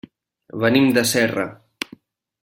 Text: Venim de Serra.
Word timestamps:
Venim 0.63 0.87
de 0.95 1.03
Serra. 1.11 1.45